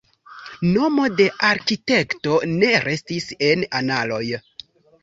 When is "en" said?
3.53-3.71